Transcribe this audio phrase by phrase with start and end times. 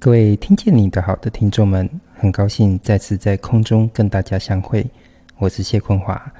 [0.00, 4.86] 各位听见你的好的听众们，很高兴再次在空中跟大家相会。
[5.38, 6.32] 我是谢坤华。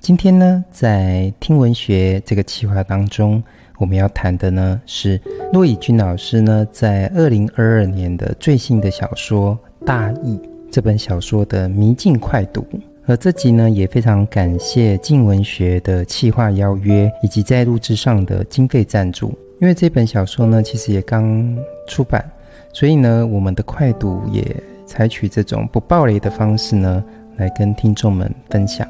[0.00, 3.44] 今天呢，在听文学这个企划当中，
[3.76, 5.20] 我们要谈的呢是
[5.52, 10.38] 骆以军老师呢在二零二二年的最新的小说《大义》
[10.70, 12.66] 这本小说的迷境快读。
[13.04, 19.38] 而这集呢，也非常感谢静文学的企划邀约，以及在录制上的经费赞助。
[19.60, 21.54] 因为这本小说呢，其实也刚
[21.86, 22.24] 出版。
[22.72, 24.44] 所以呢，我们的快读也
[24.86, 27.04] 采取这种不爆雷的方式呢，
[27.36, 28.86] 来跟听众们分享。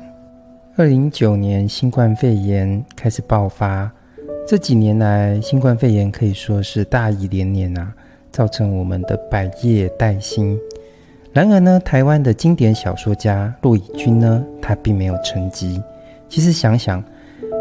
[0.76, 3.90] 二零一九年新冠肺炎开始爆发，
[4.46, 7.92] 这几年来新冠肺炎可以说是大疫连连啊，
[8.30, 10.58] 造成我们的百业待兴。
[11.32, 15.82] 然而呢，台湾的经典小说家骆以军呢，他并没有沉寂。
[16.28, 17.02] 其实想想，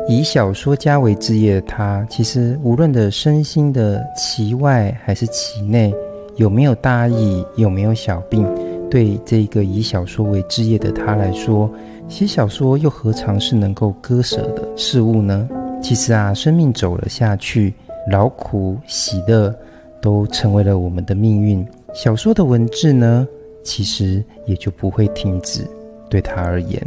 [0.08, 5.94] 以小说家为职业的他，其实无论的身心的其外还是其内。
[6.38, 7.46] 有没有大义？
[7.56, 8.48] 有没有小病？
[8.90, 11.70] 对这个以小说为职业的他来说，
[12.08, 15.48] 写小说又何尝是能够割舍的事物呢？
[15.84, 17.74] 其实啊，生命走了下去，
[18.10, 19.54] 劳苦喜乐
[20.02, 21.66] 都成为了我们的命运。
[21.94, 23.28] 小说的文字呢，
[23.64, 25.62] 其实也就不会停止。
[26.10, 26.82] 对他而言，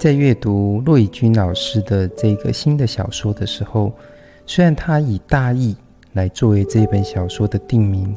[0.00, 3.92] 在阅读骆以军老师的这个新的小说的时候，
[4.46, 5.76] 虽然他以大意
[6.14, 8.16] 来作为这本小说的定名。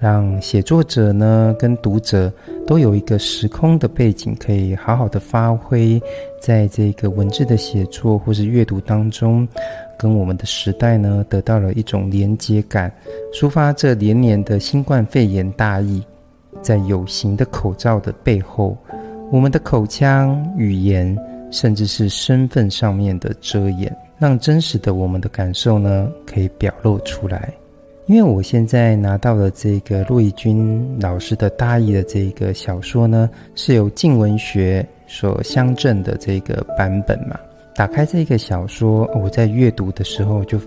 [0.00, 2.32] 让写作者呢跟读者
[2.64, 6.00] 都有一个时空的背景，可以好好的发挥，
[6.40, 9.46] 在这个文字的写作或是阅读当中，
[9.98, 12.90] 跟我们的时代呢得到了一种连接感，
[13.34, 16.00] 抒发这连年的新冠肺炎大疫，
[16.62, 18.78] 在有形的口罩的背后，
[19.30, 21.16] 我们的口腔、语言，
[21.50, 27.52] 甚至是身份上面的遮掩，让真实的我们的感受呢可以表露出来。
[28.06, 37.38] 因为我现在拿到的这个陆以军老师的大意的这个小说呢，是由静文学所相赠的这个版本嘛。
[37.74, 40.58] 打开这个小说，我在阅读的时候就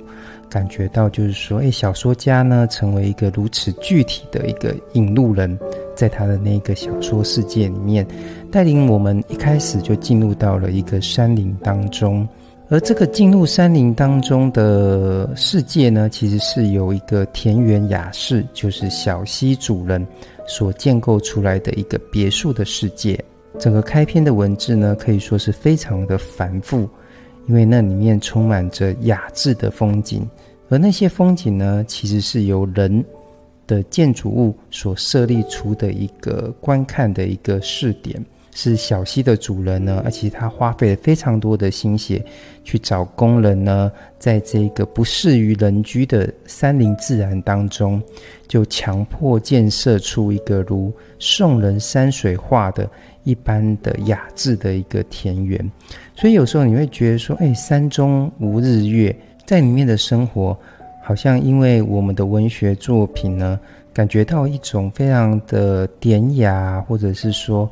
[0.48, 5.58] 感觉到，就是说，诶，小说家呢成为一个如此具体的一个引路人，
[6.02, 8.04] 在他的那个小说世界里面，
[8.52, 12.28] 带领我们一开始就进入到了一个山林当中。
[12.70, 20.04] 而这个进入山林当中的世界呢，其实是由一个田园雅士，就是小溪主人
[20.48, 23.24] 所建构出来的一个别墅的世界。
[23.60, 26.90] 整个开篇的文字呢，可以说是非常的繁复，
[27.48, 30.28] 因为那里面充满着雅致的风景，
[30.68, 33.06] 而那些风景呢，其实是由人
[33.68, 38.24] 的建筑物所设立出的一个观看的一个试点。
[38.54, 42.22] 是小溪的主人呢，而且他花费了非常多的心血
[42.66, 43.90] 去找工人呢，
[44.20, 48.04] 在这个不适于人居的山林自然当中，
[48.50, 52.90] 就强迫建设出一个如宋人山水画的
[53.24, 55.72] 一般的雅致的一个田园。
[56.14, 60.60] 所以有时候你会觉得说，哎，山中无日月，在里面的生活，
[61.02, 63.60] 好像因为我们的文学作品呢，
[63.94, 67.70] 感觉到一种非常的典雅，或者是说。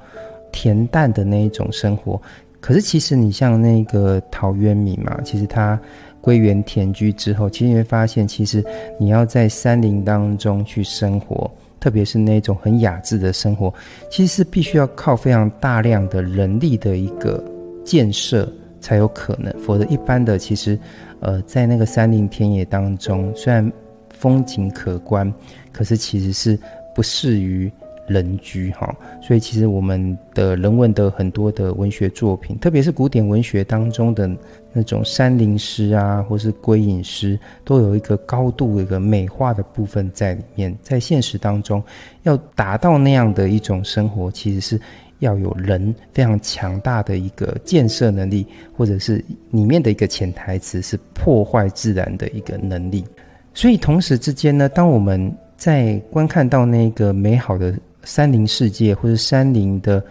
[0.51, 2.19] 恬淡的那一种生活，
[2.59, 5.79] 可是其实你像那个陶渊明嘛，其实他
[6.21, 8.65] 归园田居之后，其实你会发现，其实
[8.99, 13.71] 你要在山林当中去生活，特别是那种很雅致的生活，
[14.09, 17.43] 其实是必须要靠非常大量的人力的一个
[17.85, 20.79] 建设才有可能，否则一般的其实，
[21.19, 23.71] 呃，在那个山林田野当中，虽然
[24.09, 25.33] 风景可观，
[25.71, 26.59] 可是其实是
[26.95, 27.71] 不适于。
[28.09, 28.91] 人居哈，
[29.21, 34.27] 所以其实我们的人文的很多的文学作品，特别是古典文学当中的
[34.73, 40.75] 那种山林诗啊，或是归隐诗，都有一个高度的一个美化的部分在里面。
[40.81, 41.83] 在现实当中，
[42.23, 44.81] 要达到那样的一种生活，其实是
[45.19, 53.05] 要有人非常强大的一个建设能力，或者是里面的一个潜台词是破坏自然的一个能力。
[53.53, 57.73] 所以同时之间呢，当我们在观看到那个美好的。
[58.05, 60.01] 山林世界，或者山林的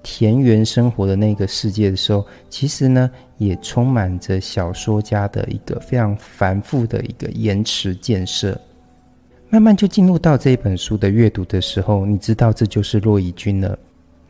[0.00, 8.58] 田园生活的那个世界的时候，其实呢，也充满着小说家的一个非常繁复的一个延迟建设。
[9.50, 13.76] 慢慢就进入到这一本书的阅读的时候，你知道这就是骆以军了。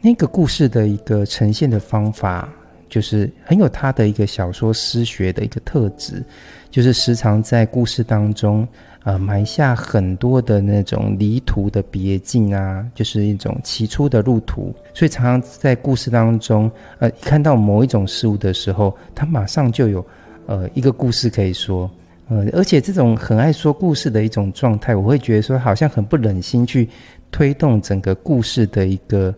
[0.05, 2.49] 那个故事的一个呈现的方法，
[2.89, 6.23] 就是很有他的一个小说诗学的一个特质，
[6.73, 8.67] 就是时常在故事当中。
[9.05, 14.73] 呃，埋下很多的那种离途的别境啊，就是一种起初的路途。
[14.95, 16.71] 所以常常在故事当中，
[17.01, 20.07] 呃，看到某一种事物的时候，他马上就有
[20.47, 21.91] 呃一个故事可以说。
[22.29, 26.89] 呃，而且这种很爱说故事的一种状态，我会觉得说好像很不忍心去
[27.33, 29.35] 推动整个故事的一个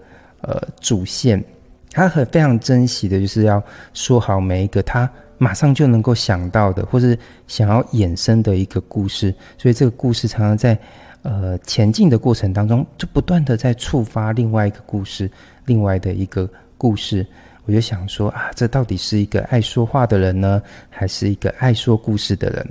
[0.47, 1.43] 呃主线。
[1.91, 3.63] 他很非常珍惜的就是要
[3.93, 5.09] 说好每一个他
[5.39, 9.35] 马上就能够想到的，或是想要衍生的一个故事。
[9.59, 10.79] 所以这个故事常常在
[11.23, 15.31] 呃前进的过程当中，就不断的在触发另外一个故事，
[15.67, 17.27] 另外的一个故事。
[17.67, 22.67] 我就想说啊，这到底是一个爱说话的人呢，还是一个爱说故事的人？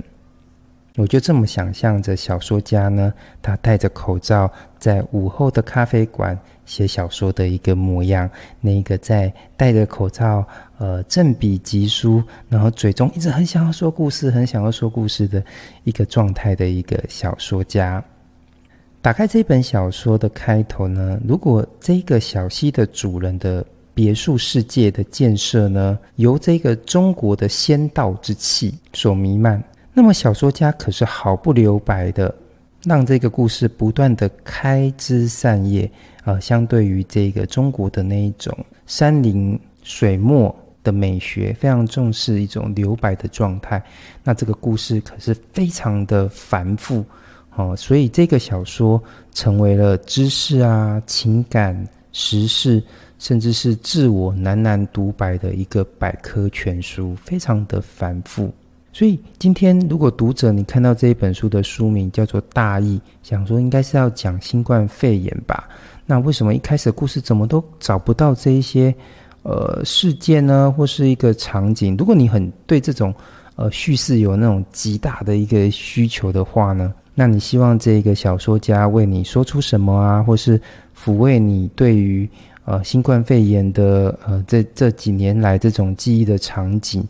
[0.96, 3.12] 我就这么想象着小说家呢，
[3.42, 4.48] 他戴着口罩
[4.78, 8.28] 在午后的咖啡馆写小说的一个模样，
[8.60, 10.46] 那个在戴着口罩，
[10.78, 15.42] 呃，正笔疾书，然后嘴中一直很想要说故事，很想要说故事的
[15.84, 18.02] 一个状态的一个小说家。
[19.00, 23.64] 打开这本小说的开头呢，如果这个小溪的主人的。
[23.96, 29.62] 别墅世界的建设呢，由这个中国的仙道之气所弥漫。
[29.92, 32.34] 那么小说家可是毫不留白的，
[32.84, 35.90] 让这个故事不断的开枝散叶。
[36.24, 43.82] 呃，相对于这个中国的那一种山林水墨的美学，非常重视一种留白的状态。
[44.22, 47.04] 那这个故事可是非常的繁复，
[47.56, 49.02] 哦，所以这个小说
[49.32, 52.82] 成为了知识啊、情感、时事。
[53.16, 58.52] 甚至是自我喃喃独白的一个百科全书，非常的繁复。
[58.94, 65.68] 所以今天，如果读者你看到这一本书的书名叫做《大疫》，想说应该是要讲新冠肺炎吧？
[66.06, 68.94] 那为什么一开始的故事怎么都找不到这一些
[69.42, 70.72] 呃事件呢？
[70.76, 71.96] 或是一个场景？
[71.96, 73.12] 如果你很对这种
[73.56, 80.22] 呃叙事有那种极大的一个需求的话呢，那你希望这个小说家为你说出什么啊？
[80.22, 80.56] 或是
[80.96, 82.28] 抚慰你对于
[82.64, 87.06] 呃，新冠肺炎的呃，这这几年来这种记忆的场景，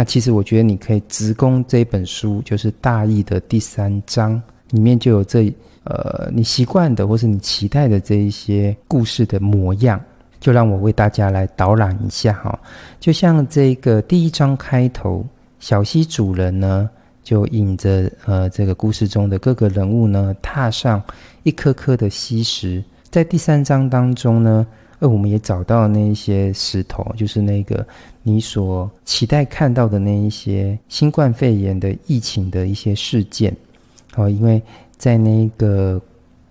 [0.00, 5.52] 那其实我觉得你可以直攻这本书，就是《大意》的第三章里面就有这
[5.84, 10.00] 呃你习惯的或是你期待的这一些故事的模样，
[10.40, 12.58] 就让我为大家来导览一下哈。
[12.98, 15.22] 就像这个第一章开头，
[15.58, 16.88] 小溪主人呢
[17.22, 21.02] 就引着呃这个故事中的各个人物呢踏上
[21.42, 24.66] 一颗颗的溪石，在第三章当中呢。
[25.00, 27.84] 而我们也找到那一些石头，就是那个
[28.22, 33.54] 你所期待看到的那一些新冠肺炎的疫情的一些事件。
[34.14, 34.62] 哦，因为
[34.98, 36.00] 在那个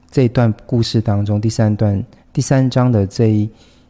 [0.09, 2.03] 这一段故事当中，第三段
[2.33, 3.49] 第三章的这一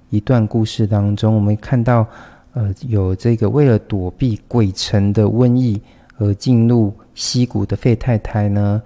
[0.09, 2.05] 一段故事当中，我们看到，
[2.53, 5.81] 呃，有这个为了躲避鬼城的瘟疫
[6.17, 8.81] 而进入溪谷的费太太呢，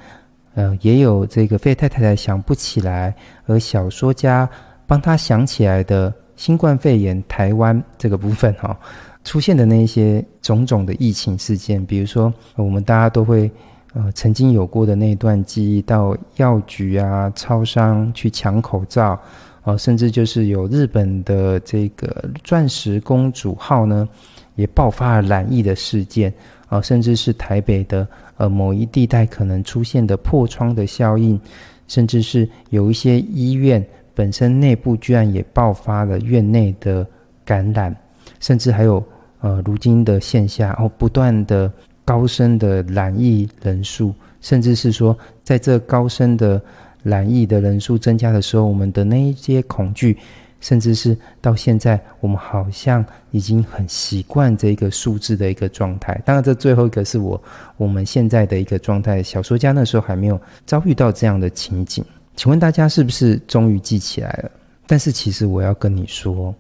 [0.54, 3.16] 呃，也有这个费太太想不起来，
[3.48, 4.48] 而小说家。
[4.86, 8.78] 帮他想起来的新冠肺炎台湾这个部分哈，
[9.24, 13.50] 出现的那一些种种的疫情事件，比如说我们大家都会
[13.94, 19.18] 呃曾经有过的那段记忆，到药局啊、超商去抢口罩，
[19.64, 24.10] 呃，甚至就是有日本的这个钻石公主号呢，
[24.56, 26.34] 也爆发了染疫的事件
[26.68, 28.06] 啊，甚至是台北的
[28.38, 31.40] 呃某一地带可能出现的破窗的效应，
[31.88, 33.86] 甚至是有一些医院。
[34.16, 37.06] 本身内部居然也爆发了院内的
[37.44, 37.96] 感染，
[38.40, 39.04] 甚至还有
[39.42, 41.72] 呃，如今的线下哦，不断的
[42.06, 46.62] 高升的染疫人数，甚至是说，在这高升的
[47.02, 50.18] 染疫的人数增加的时候，我们的那一些恐惧，
[50.62, 56.22] 甚至是到现在，我们好像已经很习惯这一个数字的一个状态。
[56.26, 57.42] 当然，这最后一个是我
[57.76, 59.22] 我们现在的一个状态。
[59.22, 62.04] 小说家那时候还没有遭遇到这样的情景。
[62.36, 64.52] 请问大家是不是终于记起来了？
[64.88, 66.54] 但是其实我要跟你说，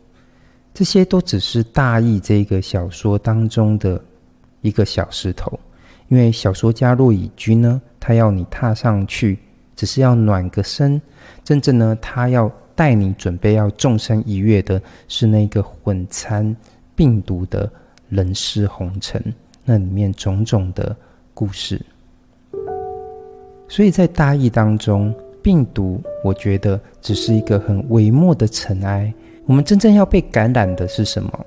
[0.73, 4.01] 这些都只是大意这个小说当中的
[4.61, 5.59] 一个小石头，
[6.07, 9.37] 因为小说家骆以军呢，他要你踏上去，
[9.75, 11.01] 只是要暖个身，
[11.43, 16.55] 真正呢，他要带你准备要纵身一跃的是那个混餐
[16.95, 17.69] 病毒的
[18.09, 19.21] 人世红尘，
[19.65, 20.95] 那里面种种的
[21.33, 21.81] 故事。
[23.67, 25.13] 所以在大意当中。
[25.43, 29.13] 病毒，我觉得只是一个很微末的尘埃。
[29.45, 31.45] 我们真正要被感染的是什么？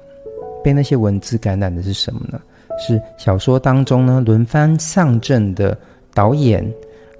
[0.62, 2.38] 被那些文字感染的是什么呢？
[2.78, 5.76] 是小说当中呢，轮番上阵的
[6.12, 6.70] 导演、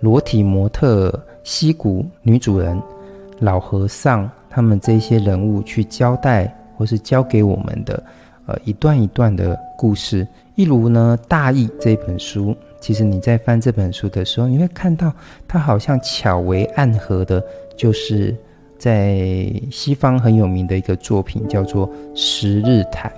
[0.01, 2.79] 裸体模特、溪谷女主人、
[3.39, 8.03] 老和尚，他们这些人物去交代或是教给我们的，
[8.45, 10.27] 呃，一段一段的故事。
[10.57, 12.55] 一如呢，《大疫》这本书。
[12.87, 15.13] 其实你在翻这本书的时候，你会看到
[15.49, 17.43] 它好像巧为暗合的，
[17.77, 18.33] 就是
[18.79, 23.11] 在西方很有名的一个作品，叫做《十日谈》。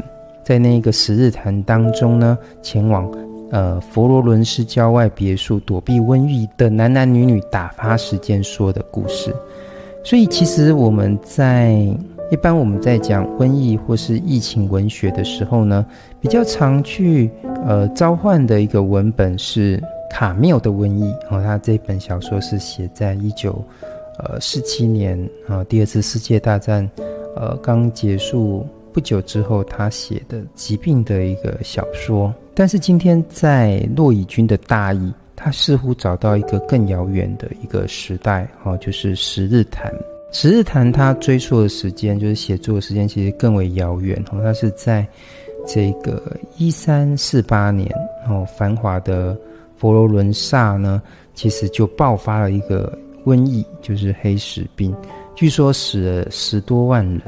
[0.43, 3.13] 在那个《十日谈》当中呢，前往
[3.51, 9.37] 呃佛罗伦斯郊外别墅躲避瘟疫的男男女女打发时间说的故事。
[10.03, 11.73] 所以，其实我们在
[12.31, 15.85] 一般我们在讲瘟疫或是疫情文学的时候呢，
[16.23, 17.31] 比较常去
[17.69, 23.63] 呃召唤的一个文本是卡缪的《瘟疫》哦，他这本小说是写在一九
[24.19, 26.91] 呃四七年啊，第二次世界大战
[27.37, 32.35] 呃刚结束不久之后，他写的疾病的一个小说。
[32.55, 39.93] 但是今天在骆以军的大意，他似乎找到一个更遥远的一个时代哦，就是十日谈。
[40.33, 44.41] 十日谈他追溯的时间，就是写作的时间，其实更为遥远哦。
[44.43, 45.07] 他是在
[45.69, 47.89] 这个一三四八年
[48.29, 49.37] 哦，繁华的。
[49.81, 51.01] 佛罗伦萨呢，
[51.35, 54.93] 其实就爆发了一个瘟疫，就是黑死病，
[55.37, 57.23] 据说死了十多万人。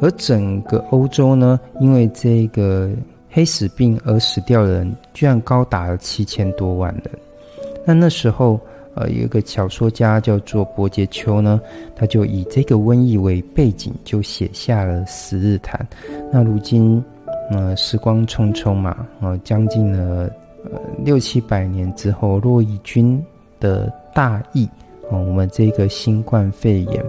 [0.00, 2.90] 而整个欧洲呢，因为这个
[3.28, 7.04] 黑死病而死掉的人，居然高达了七千多万人。
[7.84, 8.58] 那那时候，
[8.94, 11.60] 呃，有一个小说家叫做柏捷丘呢，
[11.94, 15.86] 他就以这个瘟疫为背景，就写下了《十日谈》。
[16.32, 17.04] 那如今，
[17.50, 20.30] 呃，时光匆匆嘛，呃，将近了。
[20.62, 23.18] 呃，六七百年之后，骆以军
[23.58, 24.68] 的大疫，
[25.08, 27.02] 哦，我们这个新冠肺炎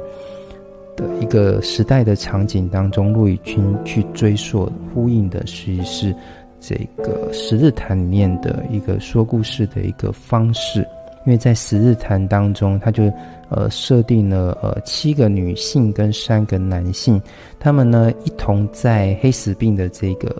[0.95, 6.15] 的一个时代的场景当中，骆以军去追溯呼应的，其实是
[6.61, 10.79] 这个十日谈里面的一个说故事的一个方式。
[11.25, 13.03] 因为在十日谈当中，他就
[13.51, 17.21] 呃设定了呃七个女性跟三个男性，
[17.59, 20.35] 他们呢一同在黑死病的这个。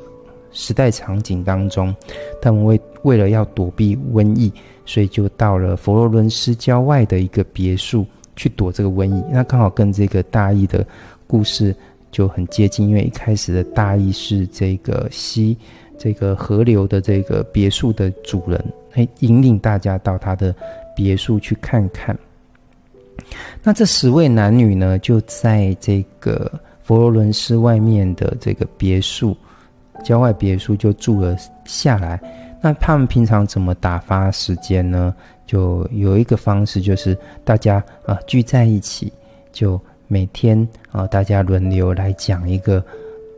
[0.54, 1.96] 时代场景当中，
[2.42, 4.52] 他们为为了要躲避瘟疫，
[4.86, 9.24] 所以就到了佛罗伦斯郊外的一个别墅去躲这个瘟疫。
[9.32, 10.86] 那刚好跟这个大疫的
[11.26, 11.74] 故事
[12.12, 15.58] 就很接近，因为一开始的大疫是这个西
[15.98, 18.62] 这个河流的这个别墅的主人，
[18.96, 20.54] 哎，引领大家到他的
[20.94, 22.14] 别墅去看看。
[23.64, 26.52] 那这十位男女呢，就在这个
[26.84, 29.36] 佛罗伦斯外面的这个别墅。
[30.04, 32.20] 郊外别墅就住了下来，
[32.60, 35.14] 那他们平常怎么打发时间呢？
[35.46, 39.14] 就有一个方式，就是大家啊、聚在一起，
[39.52, 42.84] 就每天啊、大家轮流来讲一个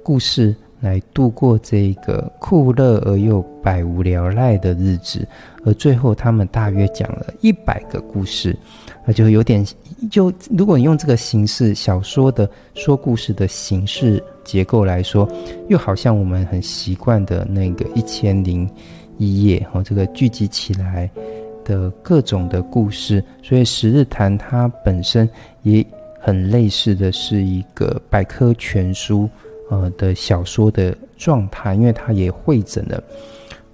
[0.04, 5.28] 故事，来度过这个酷热而又百无聊赖的日子。
[5.66, 8.58] 而最后，他们大约讲了一百个故事。
[9.06, 9.66] 那就有点，
[10.10, 15.30] 就如果你用这个形式小说的说故事的形式结构来说，
[15.68, 18.70] 又好像我们很习惯的那个一千零
[19.18, 21.10] 一夜哦，这个聚集起来
[21.66, 23.22] 的各种的故事。
[23.42, 25.30] 所以十日谈它本身
[25.64, 25.86] 也
[26.22, 29.30] 很类似的是一个百科全书
[29.70, 33.04] 呃的小说的状态，因为它也汇整了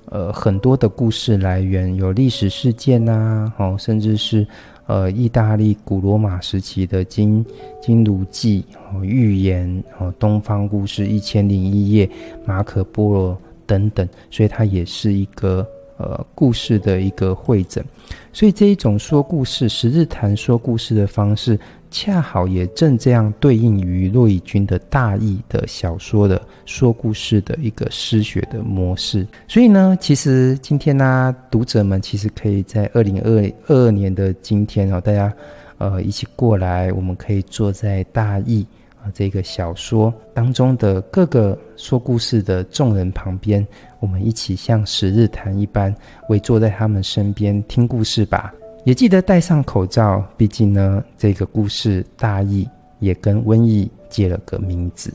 [0.05, 4.43] 呃很多的故事来源，有历史事件呐、啊，哦，甚至是。
[4.89, 7.45] 呃，意大利古罗马时期的金
[7.79, 12.09] 金炉记、哦寓言、哦东方故事、一千零一夜、
[12.43, 15.63] 马可波罗等等，所以它也是一个
[15.99, 17.85] 呃故事的一个会诊。
[18.33, 21.59] 所以这一种说故事、十日谈说故事的方式。
[21.91, 35.33] 恰好也正这样对应于骆以军的大意的小说的说故事的一个诗学的模式，所以呢，其实今天呢、读者们其实可以在二零二二年的今天哦，大家
[35.79, 38.63] 呃一起过来，我们可以坐在大意
[39.13, 43.65] 这个小说当中的各个说故事的众人旁边，
[43.99, 45.93] 我们一起像十日谈一般
[46.29, 48.53] 围坐在他们身边听故事吧。
[48.85, 52.67] 也记得戴上口罩，毕竟呢，这个故事大意
[52.99, 55.13] 也跟瘟疫借了个名字。